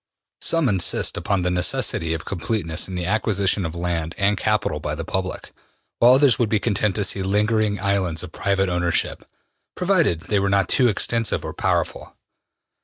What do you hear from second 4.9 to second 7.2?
the public, while others would be content to